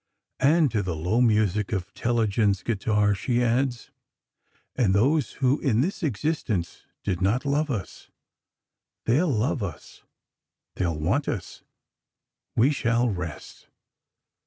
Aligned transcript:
And 0.39 0.71
to 0.71 0.81
the 0.81 0.95
low 0.95 1.21
music 1.21 1.71
of 1.71 1.93
Telegin's 1.93 2.63
guitar, 2.63 3.13
she 3.13 3.43
adds: 3.43 3.91
"And 4.75 4.95
those 4.95 5.33
who 5.33 5.59
in 5.59 5.81
this 5.81 6.01
existence 6.01 6.87
did 7.03 7.21
not 7.21 7.45
love 7.45 7.69
us... 7.69 8.09
they'll 9.05 9.27
love 9.29 9.61
us... 9.61 10.01
they'll 10.73 10.97
want 10.97 11.27
us... 11.27 11.61
we 12.55 12.71
shall 12.71 13.09
rest." 13.09 13.67